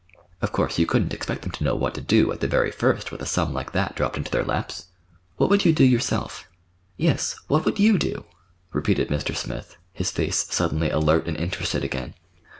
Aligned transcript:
Of 0.41 0.51
course, 0.51 0.79
you 0.79 0.87
couldn't 0.87 1.13
expect 1.13 1.43
them 1.43 1.51
to 1.51 1.63
know 1.63 1.75
what 1.75 1.93
to 1.93 2.01
do, 2.01 2.31
at 2.31 2.39
the 2.39 2.47
very 2.47 2.71
first, 2.71 3.11
with 3.11 3.21
a 3.21 3.27
sum 3.27 3.53
like 3.53 3.71
that 3.73 3.95
dropped 3.95 4.17
into 4.17 4.31
their 4.31 4.43
laps. 4.43 4.87
What 5.37 5.47
would 5.51 5.63
you 5.63 5.73
do 5.73 5.83
yourself? 5.83 6.47
Yes, 6.97 7.35
what 7.47 7.65
would 7.65 7.77
you 7.77 7.99
do?" 7.99 8.25
repeated 8.73 9.09
Mr. 9.09 9.35
Smith, 9.35 9.77
his 9.93 10.09
face 10.09 10.47
suddenly 10.49 10.89
alert 10.89 11.27
and 11.27 11.37
interested 11.37 11.83
again. 11.83 12.15